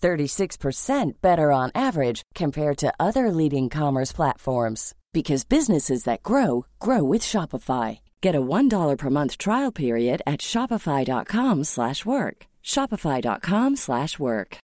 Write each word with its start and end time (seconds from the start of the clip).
36% 0.00 1.20
better 1.20 1.50
on 1.50 1.72
average 1.74 2.22
compared 2.34 2.78
to 2.78 2.94
other 3.00 3.30
leading 3.30 3.68
commerce 3.68 4.12
platforms 4.12 4.94
because 5.12 5.44
businesses 5.44 6.04
that 6.04 6.22
grow 6.22 6.66
grow 6.78 7.02
with 7.02 7.22
Shopify. 7.22 8.00
Get 8.20 8.34
a 8.34 8.40
$1 8.40 8.98
per 8.98 9.10
month 9.10 9.38
trial 9.38 9.72
period 9.72 10.22
at 10.26 10.40
shopify.com/work. 10.40 12.46
shopify.com/work. 12.62 14.58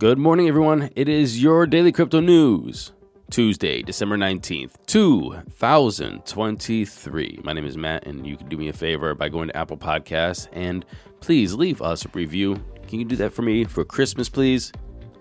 Good 0.00 0.18
morning 0.18 0.48
everyone. 0.48 0.90
It 0.96 1.08
is 1.08 1.40
your 1.40 1.66
daily 1.66 1.90
crypto 1.90 2.20
news. 2.20 2.92
Tuesday, 3.30 3.82
December 3.82 4.16
19th, 4.16 4.72
2023. 4.86 7.40
My 7.42 7.52
name 7.52 7.64
is 7.64 7.76
Matt, 7.76 8.06
and 8.06 8.24
you 8.26 8.36
can 8.36 8.48
do 8.48 8.56
me 8.56 8.68
a 8.68 8.72
favor 8.72 9.14
by 9.14 9.28
going 9.28 9.48
to 9.48 9.56
Apple 9.56 9.76
Podcasts 9.76 10.46
and 10.52 10.84
please 11.20 11.54
leave 11.54 11.82
us 11.82 12.04
a 12.04 12.08
review. 12.12 12.62
Can 12.86 13.00
you 13.00 13.04
do 13.04 13.16
that 13.16 13.32
for 13.32 13.42
me 13.42 13.64
for 13.64 13.84
Christmas, 13.84 14.28
please? 14.28 14.72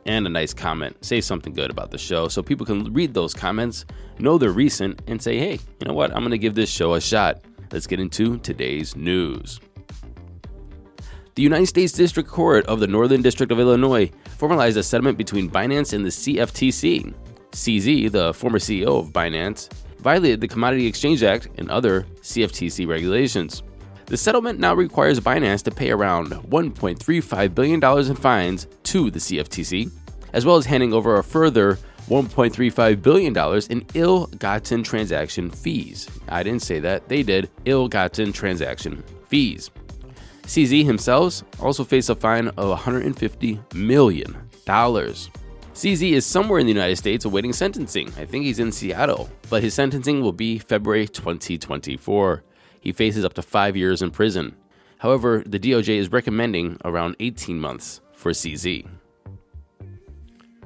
And 0.06 0.28
a 0.28 0.30
nice 0.30 0.54
comment. 0.54 1.04
Say 1.04 1.22
something 1.22 1.54
good 1.54 1.72
about 1.72 1.92
the 1.92 1.98
show 1.98 2.28
so 2.28 2.44
people 2.44 2.66
can 2.66 2.94
read 2.94 3.14
those 3.14 3.34
comments, 3.34 3.86
know 4.20 4.38
they're 4.38 4.52
recent, 4.52 5.02
and 5.08 5.22
say, 5.22 5.40
hey, 5.40 5.54
you 5.54 5.88
know 5.88 5.94
what? 5.94 6.12
I'm 6.12 6.20
going 6.20 6.32
to 6.32 6.38
give 6.38 6.56
this 6.56 6.70
show 6.70 6.94
a 6.94 7.02
shot. 7.02 7.44
Let's 7.72 7.88
get 7.88 8.00
into 8.00 8.38
today's 8.40 8.96
news. 8.96 9.60
The 11.36 11.42
United 11.42 11.66
States 11.66 11.94
District 11.94 12.30
Court 12.30 12.64
of 12.68 12.80
the 12.80 12.86
Northern 12.86 13.24
District 13.24 13.52
of 13.52 13.60
Illinois 13.60 14.12
formalized 14.38 14.78
a 14.78 14.84
settlement 14.84 15.18
between 15.18 15.50
Binance 15.50 15.94
and 15.94 16.06
the 16.06 16.10
CFTC. 16.10 17.12
CZ, 17.54 18.12
the 18.12 18.34
former 18.34 18.60
CEO 18.60 19.00
of 19.00 19.14
Binance, 19.14 19.72
violated 20.00 20.42
the 20.42 20.48
Commodity 20.48 20.86
Exchange 20.86 21.24
Act 21.24 21.48
and 21.58 21.70
other 21.72 22.04
CFTC 22.22 22.88
regulations. 22.88 23.64
The 24.08 24.18
settlement 24.18 24.60
now 24.60 24.74
requires 24.74 25.20
Binance 25.20 25.64
to 25.64 25.72
pay 25.72 25.92
around 25.92 26.32
$1.35 26.32 27.56
billion 27.56 28.10
in 28.10 28.16
fines 28.16 28.68
to 28.84 29.10
the 29.10 29.20
CFTC, 29.20 29.92
as 30.34 30.46
well 30.46 30.58
as 30.58 30.66
handing 30.66 30.94
over 30.94 31.18
a 31.18 31.24
further 31.24 31.78
$1.35 32.10 33.02
billion 33.02 33.38
in 33.70 33.86
ill 33.94 34.28
gotten 34.38 34.84
transaction 34.84 35.50
fees. 35.50 36.10
I 36.28 36.44
didn't 36.44 36.64
say 36.64 36.80
that, 36.80 37.08
they 37.08 37.24
did 37.24 37.50
ill 37.66 37.88
gotten 37.88 38.34
transaction 38.34 39.04
fees. 39.28 39.72
CZ 40.44 40.84
himself 40.84 41.44
also 41.62 41.86
faced 41.86 42.10
a 42.10 42.16
fine 42.16 42.50
of 42.50 42.78
$150 42.78 43.74
million. 43.74 44.36
CZ 45.74 46.12
is 46.12 46.24
somewhere 46.24 46.60
in 46.60 46.68
the 46.68 46.72
United 46.72 46.98
States 46.98 47.26
awaiting 47.26 47.52
sentencing. 47.52 48.08
I 48.16 48.26
think 48.26 48.46
he's 48.46 48.60
in 48.60 48.72
Seattle, 48.72 49.28
but 49.50 49.64
his 49.64 49.74
sentencing 49.74 50.22
will 50.22 50.32
be 50.32 50.60
February 50.60 51.08
2024. 51.08 52.44
He 52.80 52.92
faces 52.92 53.26
up 53.26 53.34
to 53.34 53.42
five 53.42 53.76
years 53.76 54.04
in 54.04 54.12
prison. 54.12 54.56
However, 55.00 55.42
the 55.44 55.58
DOJ 55.58 55.98
is 55.98 56.12
recommending 56.12 56.78
around 56.86 57.16
18 57.20 57.60
months 57.60 58.02
for 58.14 58.34
CZ. 58.34 58.88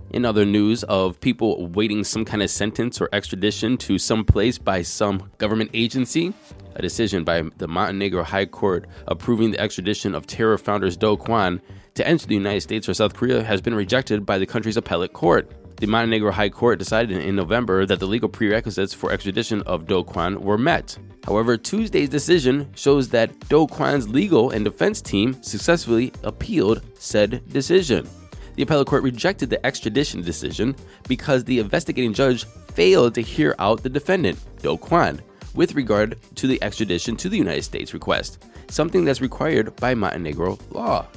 In 0.09 0.25
other 0.25 0.45
news 0.45 0.83
of 0.83 1.19
people 1.21 1.57
awaiting 1.57 2.03
some 2.03 2.25
kind 2.25 2.43
of 2.43 2.49
sentence 2.49 2.99
or 2.99 3.07
extradition 3.13 3.77
to 3.77 3.97
some 3.97 4.25
place 4.25 4.57
by 4.57 4.81
some 4.81 5.31
government 5.37 5.71
agency, 5.73 6.33
a 6.75 6.81
decision 6.81 7.23
by 7.23 7.43
the 7.57 7.67
Montenegro 7.67 8.23
High 8.23 8.45
Court 8.45 8.87
approving 9.07 9.51
the 9.51 9.59
extradition 9.59 10.13
of 10.13 10.27
Terra 10.27 10.59
founders 10.59 10.97
Do 10.97 11.15
Kwon 11.15 11.61
to 11.97 12.07
enter 12.07 12.27
the 12.27 12.35
United 12.35 12.61
States 12.61 12.87
or 12.87 12.93
South 12.93 13.15
Korea 13.15 13.43
has 13.43 13.59
been 13.59 13.73
rejected 13.73 14.25
by 14.25 14.37
the 14.37 14.45
country's 14.45 14.77
appellate 14.77 15.13
court. 15.13 15.51
The 15.77 15.87
Montenegro 15.87 16.31
High 16.31 16.49
Court 16.49 16.77
decided 16.79 17.17
in 17.17 17.35
November 17.35 17.85
that 17.87 17.99
the 17.99 18.05
legal 18.05 18.29
prerequisites 18.29 18.93
for 18.93 19.11
extradition 19.11 19.63
of 19.63 19.87
Do 19.87 20.03
Kwon 20.03 20.37
were 20.37 20.59
met. 20.59 20.95
However, 21.25 21.57
Tuesday's 21.57 22.09
decision 22.09 22.69
shows 22.75 23.09
that 23.09 23.37
Do 23.49 23.65
Kwon's 23.65 24.09
legal 24.09 24.51
and 24.51 24.63
defense 24.63 25.01
team 25.01 25.41
successfully 25.41 26.13
appealed 26.23 26.83
said 26.99 27.41
decision. 27.51 28.07
The 28.55 28.63
appellate 28.63 28.87
court 28.87 29.03
rejected 29.03 29.49
the 29.49 29.63
extradition 29.65 30.21
decision 30.21 30.75
because 31.07 31.43
the 31.43 31.59
investigating 31.59 32.13
judge 32.13 32.45
failed 32.73 33.15
to 33.15 33.21
hear 33.21 33.55
out 33.57 33.81
the 33.81 33.89
defendant, 33.89 34.39
Do 34.61 34.77
Kwon, 34.77 35.19
with 35.55 35.73
regard 35.73 36.19
to 36.35 36.45
the 36.45 36.61
extradition 36.61 37.15
to 37.17 37.29
the 37.29 37.37
United 37.37 37.63
States 37.63 37.93
request, 37.95 38.45
something 38.69 39.03
that's 39.03 39.21
required 39.21 39.75
by 39.77 39.95
Montenegro 39.95 40.59
law. 40.69 41.07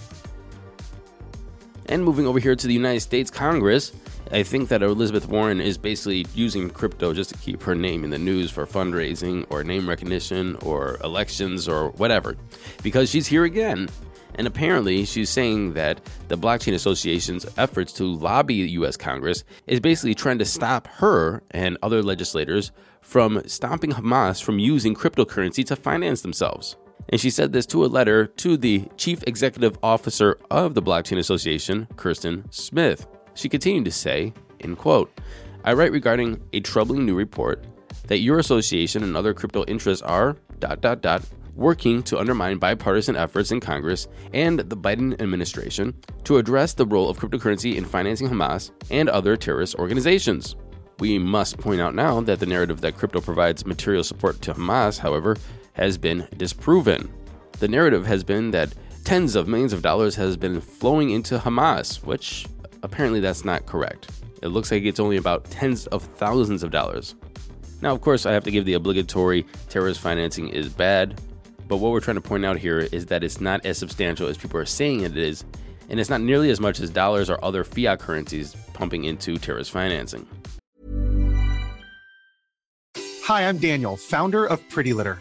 And 1.90 2.04
moving 2.04 2.24
over 2.24 2.38
here 2.38 2.54
to 2.54 2.66
the 2.68 2.72
United 2.72 3.00
States 3.00 3.32
Congress, 3.32 3.90
I 4.30 4.44
think 4.44 4.68
that 4.68 4.80
Elizabeth 4.80 5.26
Warren 5.26 5.60
is 5.60 5.76
basically 5.76 6.24
using 6.36 6.70
crypto 6.70 7.12
just 7.12 7.30
to 7.30 7.38
keep 7.38 7.60
her 7.64 7.74
name 7.74 8.04
in 8.04 8.10
the 8.10 8.18
news 8.18 8.48
for 8.48 8.64
fundraising 8.64 9.44
or 9.50 9.64
name 9.64 9.88
recognition 9.88 10.54
or 10.62 10.98
elections 11.02 11.66
or 11.66 11.88
whatever, 11.90 12.36
because 12.84 13.10
she's 13.10 13.26
here 13.26 13.42
again. 13.42 13.88
And 14.36 14.46
apparently, 14.46 15.04
she's 15.04 15.30
saying 15.30 15.72
that 15.74 16.00
the 16.28 16.38
Blockchain 16.38 16.74
Association's 16.74 17.44
efforts 17.58 17.92
to 17.94 18.04
lobby 18.04 18.62
the 18.62 18.70
US 18.82 18.96
Congress 18.96 19.42
is 19.66 19.80
basically 19.80 20.14
trying 20.14 20.38
to 20.38 20.44
stop 20.44 20.86
her 20.86 21.42
and 21.50 21.76
other 21.82 22.04
legislators 22.04 22.70
from 23.00 23.42
stopping 23.48 23.90
Hamas 23.90 24.40
from 24.40 24.60
using 24.60 24.94
cryptocurrency 24.94 25.66
to 25.66 25.74
finance 25.74 26.22
themselves. 26.22 26.76
And 27.08 27.20
she 27.20 27.30
said 27.30 27.52
this 27.52 27.66
to 27.66 27.84
a 27.84 27.86
letter 27.86 28.26
to 28.26 28.56
the 28.56 28.86
chief 28.96 29.22
executive 29.26 29.78
officer 29.82 30.38
of 30.50 30.74
the 30.74 30.82
Blockchain 30.82 31.18
Association, 31.18 31.88
Kirsten 31.96 32.44
Smith. 32.50 33.06
She 33.34 33.48
continued 33.48 33.86
to 33.86 33.90
say, 33.90 34.32
in 34.60 34.76
quote, 34.76 35.10
I 35.64 35.72
write 35.72 35.92
regarding 35.92 36.40
a 36.52 36.60
troubling 36.60 37.04
new 37.04 37.14
report 37.14 37.64
that 38.06 38.18
your 38.18 38.38
association 38.38 39.02
and 39.02 39.16
other 39.16 39.34
crypto 39.34 39.64
interests 39.64 40.02
are 40.02 40.36
dot 40.58 40.80
dot 40.80 41.00
dot 41.00 41.22
working 41.54 42.02
to 42.04 42.18
undermine 42.18 42.58
bipartisan 42.58 43.16
efforts 43.16 43.50
in 43.50 43.60
Congress 43.60 44.08
and 44.32 44.60
the 44.60 44.76
Biden 44.76 45.20
administration 45.20 45.94
to 46.24 46.38
address 46.38 46.74
the 46.74 46.86
role 46.86 47.08
of 47.08 47.18
cryptocurrency 47.18 47.76
in 47.76 47.84
financing 47.84 48.28
Hamas 48.28 48.70
and 48.90 49.08
other 49.08 49.36
terrorist 49.36 49.74
organizations. 49.74 50.56
We 51.00 51.18
must 51.18 51.58
point 51.58 51.80
out 51.80 51.94
now 51.94 52.20
that 52.22 52.40
the 52.40 52.46
narrative 52.46 52.80
that 52.82 52.96
crypto 52.96 53.20
provides 53.20 53.66
material 53.66 54.04
support 54.04 54.40
to 54.42 54.54
Hamas, 54.54 54.98
however, 54.98 55.36
has 55.80 55.98
been 55.98 56.28
disproven. 56.36 57.10
The 57.58 57.66
narrative 57.66 58.06
has 58.06 58.22
been 58.22 58.50
that 58.52 58.72
tens 59.04 59.34
of 59.34 59.48
millions 59.48 59.72
of 59.72 59.80
dollars 59.82 60.14
has 60.14 60.36
been 60.36 60.60
flowing 60.60 61.10
into 61.10 61.38
Hamas, 61.38 62.04
which 62.04 62.46
apparently 62.82 63.18
that's 63.18 63.44
not 63.44 63.64
correct. 63.66 64.10
It 64.42 64.48
looks 64.48 64.70
like 64.70 64.84
it's 64.84 65.00
only 65.00 65.16
about 65.16 65.46
tens 65.50 65.86
of 65.88 66.02
thousands 66.02 66.62
of 66.62 66.70
dollars. 66.70 67.14
Now, 67.80 67.94
of 67.94 68.02
course, 68.02 68.26
I 68.26 68.32
have 68.32 68.44
to 68.44 68.50
give 68.50 68.66
the 68.66 68.74
obligatory 68.74 69.46
terrorist 69.70 70.00
financing 70.00 70.48
is 70.48 70.68
bad, 70.68 71.18
But 71.70 71.76
what 71.76 71.92
we're 71.92 72.00
trying 72.00 72.16
to 72.16 72.20
point 72.20 72.44
out 72.44 72.58
here 72.58 72.80
is 72.80 73.06
that 73.06 73.22
it's 73.22 73.40
not 73.40 73.64
as 73.64 73.78
substantial 73.78 74.26
as 74.26 74.36
people 74.36 74.58
are 74.58 74.66
saying 74.66 75.02
it 75.02 75.16
is, 75.16 75.44
and 75.88 76.00
it's 76.00 76.10
not 76.10 76.20
nearly 76.20 76.50
as 76.50 76.58
much 76.58 76.80
as 76.80 76.90
dollars 76.90 77.30
or 77.30 77.42
other 77.44 77.62
fiat 77.62 78.00
currencies 78.00 78.56
pumping 78.72 79.04
into 79.04 79.38
terrorist 79.38 79.70
financing. 79.70 80.26
Hi, 83.22 83.48
I'm 83.48 83.58
Daniel, 83.58 83.96
founder 83.96 84.46
of 84.46 84.68
Pretty 84.68 84.92
Litter. 84.92 85.20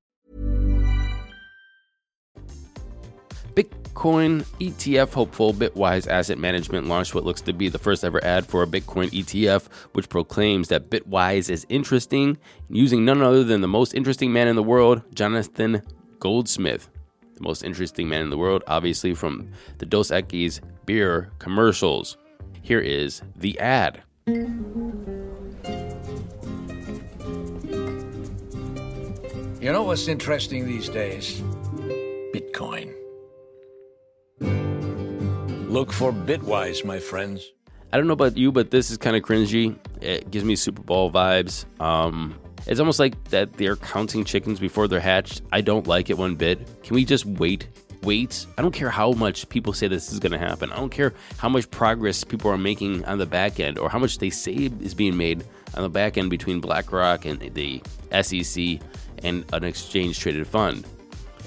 Bitcoin 3.91 4.45
ETF 4.59 5.13
hopeful 5.13 5.53
Bitwise 5.53 6.07
Asset 6.07 6.37
Management 6.37 6.87
launched 6.87 7.13
what 7.13 7.25
looks 7.25 7.41
to 7.41 7.51
be 7.53 7.67
the 7.67 7.77
first 7.77 8.03
ever 8.03 8.23
ad 8.23 8.45
for 8.45 8.63
a 8.63 8.67
Bitcoin 8.67 9.09
ETF, 9.09 9.67
which 9.93 10.07
proclaims 10.09 10.69
that 10.69 10.89
Bitwise 10.89 11.49
is 11.49 11.65
interesting, 11.69 12.37
using 12.69 13.03
none 13.03 13.21
other 13.21 13.43
than 13.43 13.61
the 13.61 13.67
most 13.67 13.93
interesting 13.93 14.31
man 14.31 14.47
in 14.47 14.55
the 14.55 14.63
world, 14.63 15.01
Jonathan 15.13 15.81
Goldsmith. 16.19 16.89
The 17.35 17.41
most 17.41 17.63
interesting 17.63 18.07
man 18.07 18.21
in 18.21 18.29
the 18.29 18.37
world, 18.37 18.63
obviously 18.65 19.13
from 19.13 19.51
the 19.79 19.85
Dos 19.85 20.09
Equis 20.09 20.61
beer 20.85 21.31
commercials. 21.39 22.17
Here 22.61 22.79
is 22.79 23.21
the 23.35 23.59
ad. 23.59 24.01
You 29.59 29.71
know 29.71 29.83
what's 29.83 30.07
interesting 30.07 30.65
these 30.65 30.89
days? 30.89 31.41
Bitcoin. 32.33 33.00
Look 35.71 35.93
for 35.93 36.11
Bitwise, 36.11 36.83
my 36.83 36.99
friends. 36.99 37.49
I 37.93 37.97
don't 37.97 38.05
know 38.05 38.11
about 38.11 38.35
you, 38.35 38.51
but 38.51 38.71
this 38.71 38.91
is 38.91 38.97
kind 38.97 39.15
of 39.15 39.21
cringy. 39.21 39.77
It 40.01 40.29
gives 40.29 40.43
me 40.43 40.57
Super 40.57 40.81
Bowl 40.81 41.09
vibes. 41.09 41.63
Um, 41.79 42.37
it's 42.67 42.81
almost 42.81 42.99
like 42.99 43.23
that 43.29 43.53
they're 43.53 43.77
counting 43.77 44.25
chickens 44.25 44.59
before 44.59 44.89
they're 44.89 44.99
hatched. 44.99 45.43
I 45.53 45.61
don't 45.61 45.87
like 45.87 46.09
it 46.09 46.17
one 46.17 46.35
bit. 46.35 46.83
Can 46.83 46.95
we 46.95 47.05
just 47.05 47.25
wait? 47.25 47.69
Wait. 48.03 48.45
I 48.57 48.61
don't 48.61 48.73
care 48.73 48.89
how 48.89 49.13
much 49.13 49.47
people 49.47 49.71
say 49.71 49.87
this 49.87 50.11
is 50.11 50.19
going 50.19 50.33
to 50.33 50.37
happen. 50.37 50.73
I 50.73 50.75
don't 50.75 50.89
care 50.89 51.13
how 51.37 51.47
much 51.47 51.71
progress 51.71 52.25
people 52.25 52.51
are 52.51 52.57
making 52.57 53.05
on 53.05 53.17
the 53.17 53.25
back 53.25 53.61
end 53.61 53.79
or 53.79 53.89
how 53.89 53.97
much 53.97 54.17
they 54.17 54.29
say 54.29 54.69
is 54.81 54.93
being 54.93 55.15
made 55.15 55.45
on 55.75 55.83
the 55.83 55.89
back 55.89 56.17
end 56.17 56.29
between 56.29 56.59
BlackRock 56.59 57.23
and 57.23 57.39
the 57.39 57.81
SEC 58.21 58.85
and 59.23 59.45
an 59.53 59.63
exchange 59.63 60.19
traded 60.19 60.45
fund 60.47 60.85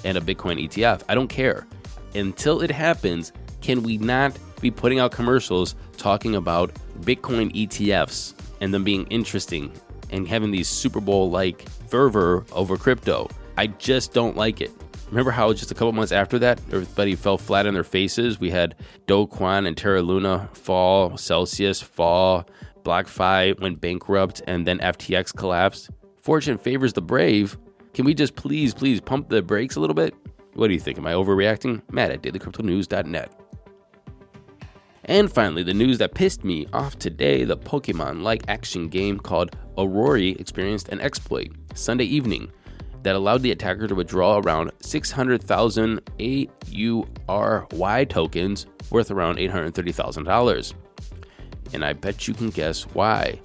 and 0.03 0.17
a 0.17 0.21
Bitcoin 0.21 0.67
ETF. 0.67 1.03
I 1.07 1.13
don't 1.13 1.27
care. 1.27 1.67
Until 2.15 2.61
it 2.61 2.71
happens, 2.71 3.31
can 3.65 3.81
we 3.81 3.97
not 3.97 4.37
be 4.61 4.69
putting 4.69 4.99
out 4.99 5.11
commercials 5.11 5.73
talking 5.97 6.35
about 6.35 6.71
Bitcoin 6.99 7.51
ETFs 7.55 8.35
and 8.61 8.71
them 8.71 8.83
being 8.83 9.07
interesting 9.07 9.71
and 10.11 10.27
having 10.27 10.51
these 10.51 10.67
Super 10.67 11.01
Bowl 11.01 11.31
like 11.31 11.67
fervor 11.89 12.45
over 12.51 12.77
crypto? 12.77 13.27
I 13.57 13.65
just 13.65 14.13
don't 14.13 14.37
like 14.37 14.61
it. 14.61 14.71
Remember 15.09 15.31
how 15.31 15.51
just 15.51 15.71
a 15.71 15.73
couple 15.73 15.91
months 15.93 16.11
after 16.11 16.37
that, 16.37 16.59
everybody 16.67 17.15
fell 17.15 17.39
flat 17.39 17.65
on 17.65 17.73
their 17.73 17.83
faces? 17.83 18.39
We 18.39 18.51
had 18.51 18.75
Do 19.07 19.25
Kwon 19.25 19.67
and 19.67 19.75
Terra 19.75 20.03
Luna 20.03 20.47
fall, 20.53 21.17
Celsius 21.17 21.81
fall, 21.81 22.47
BlockFi 22.83 23.59
went 23.59 23.81
bankrupt, 23.81 24.43
and 24.45 24.67
then 24.67 24.77
FTX 24.77 25.35
collapsed. 25.35 25.89
Fortune 26.21 26.59
favors 26.59 26.93
the 26.93 27.01
brave. 27.01 27.57
Can 27.95 28.05
we 28.05 28.13
just 28.13 28.35
please, 28.35 28.75
please 28.75 29.01
pump 29.01 29.29
the 29.29 29.41
brakes 29.41 29.75
a 29.75 29.79
little 29.79 29.95
bit? 29.95 30.13
What 30.53 30.67
do 30.67 30.75
you 30.75 30.79
think? 30.79 30.99
Am 30.99 31.07
I 31.07 31.13
overreacting? 31.13 31.81
Matt 31.89 32.11
at 32.11 32.21
dailycryptonews.net. 32.21 33.44
And 35.07 35.31
finally, 35.31 35.61
the 35.61 35.73
news 35.73 35.99
that 35.99 36.15
pissed 36.15 36.43
me 36.43 36.65
off 36.73 36.97
today 36.97 37.43
the 37.43 37.57
Pokemon 37.57 38.23
like 38.23 38.43
action 38.47 38.89
game 38.89 39.19
called 39.19 39.55
Aurory 39.77 40.39
experienced 40.39 40.89
an 40.89 40.99
exploit 40.99 41.51
Sunday 41.75 42.05
evening 42.05 42.51
that 43.03 43.15
allowed 43.15 43.43
the 43.43 43.51
attacker 43.51 43.87
to 43.87 43.93
withdraw 43.93 44.39
around 44.39 44.71
600,000 44.81 46.01
AURY 47.27 48.05
tokens 48.07 48.65
worth 48.89 49.11
around 49.11 49.37
$830,000. 49.37 50.73
And 51.73 51.85
I 51.85 51.93
bet 51.93 52.27
you 52.27 52.33
can 52.33 52.49
guess 52.49 52.81
why. 52.95 53.39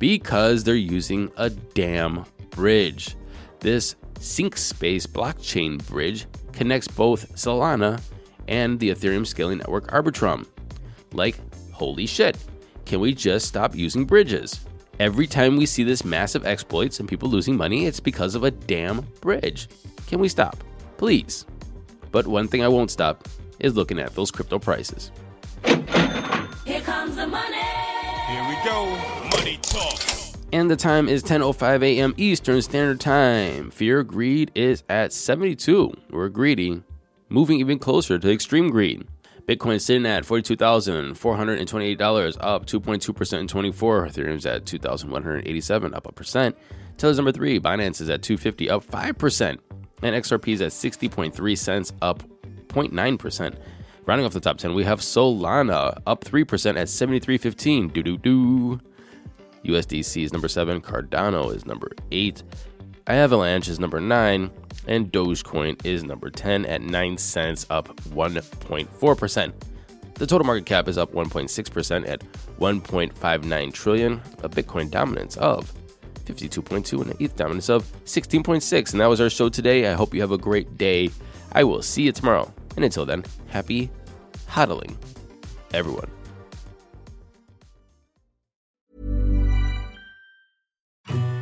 Because 0.00 0.64
they're 0.64 0.74
using 0.74 1.30
a 1.36 1.48
damn 1.48 2.24
bridge. 2.50 3.14
This 3.60 3.94
SyncSpace 4.14 5.06
blockchain 5.06 5.84
bridge 5.86 6.26
connects 6.52 6.88
both 6.88 7.36
Solana 7.36 8.00
and 8.48 8.80
the 8.80 8.90
Ethereum 8.90 9.24
scaling 9.24 9.58
network 9.58 9.86
Arbitrum. 9.92 10.44
Like, 11.14 11.38
holy 11.72 12.06
shit, 12.06 12.36
can 12.84 13.00
we 13.00 13.14
just 13.14 13.46
stop 13.46 13.74
using 13.74 14.04
bridges? 14.04 14.60
Every 15.00 15.26
time 15.26 15.56
we 15.56 15.66
see 15.66 15.82
this 15.82 16.04
massive 16.04 16.46
exploits 16.46 17.00
and 17.00 17.08
people 17.08 17.28
losing 17.28 17.56
money, 17.56 17.86
it's 17.86 18.00
because 18.00 18.34
of 18.34 18.44
a 18.44 18.50
damn 18.50 19.00
bridge. 19.20 19.68
Can 20.06 20.20
we 20.20 20.28
stop? 20.28 20.62
Please. 20.96 21.46
But 22.12 22.26
one 22.26 22.46
thing 22.46 22.62
I 22.62 22.68
won't 22.68 22.90
stop 22.90 23.26
is 23.58 23.74
looking 23.74 23.98
at 23.98 24.14
those 24.14 24.30
crypto 24.30 24.58
prices. 24.58 25.10
Here 25.64 26.80
comes 26.82 27.16
the 27.16 27.26
money. 27.26 27.56
Here 28.28 28.48
we 28.48 28.56
go. 28.64 28.86
Money 29.36 29.58
talk. 29.62 30.00
And 30.52 30.70
the 30.70 30.76
time 30.76 31.08
is 31.08 31.24
10:05 31.24 31.82
a.m. 31.82 32.14
Eastern 32.16 32.62
Standard 32.62 33.00
Time. 33.00 33.70
Fear 33.70 34.04
greed 34.04 34.52
is 34.54 34.84
at 34.88 35.12
72. 35.12 35.92
We're 36.10 36.28
greedy, 36.28 36.82
moving 37.28 37.58
even 37.58 37.80
closer 37.80 38.18
to 38.20 38.30
extreme 38.30 38.70
greed. 38.70 39.06
Bitcoin 39.46 39.80
sitting 39.80 40.06
at 40.06 40.24
$42,428, 40.24 42.36
up 42.40 42.66
2.2% 42.66 43.40
in 43.40 43.46
24. 43.46 44.08
Ethereum's 44.08 44.46
at 44.46 44.64
2,187, 44.64 45.94
up 45.94 46.06
a 46.06 46.12
percent. 46.12 46.56
Tether's 46.96 47.16
number 47.16 47.32
three. 47.32 47.60
Binance 47.60 48.00
is 48.00 48.08
at 48.08 48.22
250, 48.22 48.70
up 48.70 48.84
5%. 48.84 49.58
And 50.02 50.16
XRP 50.16 50.48
is 50.48 50.62
at 50.62 50.70
60.3 50.70 51.58
cents, 51.58 51.92
up 52.00 52.22
0.9%. 52.68 53.54
Rounding 54.06 54.26
off 54.26 54.32
the 54.32 54.40
top 54.40 54.58
10, 54.58 54.74
we 54.74 54.84
have 54.84 55.00
Solana 55.00 56.00
up 56.06 56.24
3% 56.24 56.76
at 56.76 56.88
73.15. 56.88 57.92
Do 57.92 58.02
do 58.02 58.18
do. 58.18 58.80
USDC 59.64 60.24
is 60.24 60.32
number 60.32 60.48
seven. 60.48 60.80
Cardano 60.80 61.54
is 61.54 61.64
number 61.64 61.90
eight. 62.12 62.42
Avalanche 63.06 63.68
is 63.68 63.78
number 63.78 64.00
nine. 64.00 64.50
And 64.86 65.10
Dogecoin 65.10 65.84
is 65.84 66.04
number 66.04 66.30
10 66.30 66.66
at 66.66 66.82
9 66.82 67.16
cents, 67.16 67.66
up 67.70 67.88
1.4%. 68.10 69.52
The 70.14 70.26
total 70.26 70.46
market 70.46 70.66
cap 70.66 70.88
is 70.88 70.98
up 70.98 71.12
1.6% 71.12 72.08
at 72.08 72.20
1.59 72.60 73.72
trillion, 73.72 74.20
a 74.42 74.48
Bitcoin 74.48 74.90
dominance 74.90 75.36
of 75.38 75.72
52.2 76.26 77.02
and 77.02 77.10
an 77.10 77.16
ETH 77.18 77.34
dominance 77.36 77.68
of 77.68 77.90
16.6. 78.04 78.92
And 78.92 79.00
that 79.00 79.06
was 79.06 79.20
our 79.20 79.30
show 79.30 79.48
today. 79.48 79.90
I 79.90 79.94
hope 79.94 80.14
you 80.14 80.20
have 80.20 80.32
a 80.32 80.38
great 80.38 80.76
day. 80.76 81.10
I 81.52 81.64
will 81.64 81.82
see 81.82 82.02
you 82.02 82.12
tomorrow. 82.12 82.52
And 82.76 82.84
until 82.84 83.06
then, 83.06 83.24
happy 83.48 83.90
hodling, 84.48 84.94
everyone. 85.72 86.10